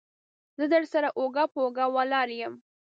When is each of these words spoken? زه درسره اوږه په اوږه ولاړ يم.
زه 0.57 0.65
درسره 0.73 1.09
اوږه 1.19 1.43
په 1.53 1.59
اوږه 1.63 1.85
ولاړ 1.95 2.27
يم. 2.41 2.53